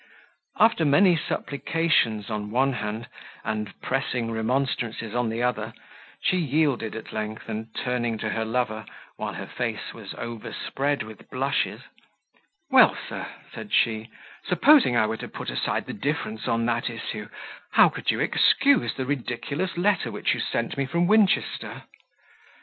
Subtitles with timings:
[0.59, 3.07] After many supplications on one hand,
[3.43, 5.75] and pressing remonstrances on the other,
[6.23, 8.83] she yielded at length, and, turning to her lover
[9.17, 11.81] while her face was overspread with blushes,
[12.71, 14.09] "Well, sir," said she,
[14.43, 17.29] "supposing I were to put the difference on that issue,
[17.73, 21.83] how could you excuse the ridiculous letter which you sent to me from Winchester?"